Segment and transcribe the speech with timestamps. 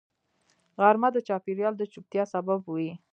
[0.79, 2.91] غرمه د چاپېریال د چوپتیا سبب وي